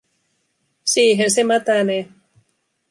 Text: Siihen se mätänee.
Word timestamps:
Siihen 0.83 1.31
se 1.31 1.43
mätänee. 1.43 2.09